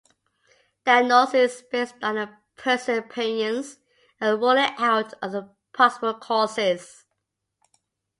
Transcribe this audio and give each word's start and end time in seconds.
Diagnosis 0.83 1.57
is 1.57 1.61
based 1.71 1.93
on 2.01 2.17
a 2.17 2.41
person's 2.55 2.97
appearance 2.97 3.77
and 4.19 4.39
ruling 4.41 4.71
out 4.79 5.13
other 5.21 5.51
possible 5.73 6.15
causes. 6.15 7.05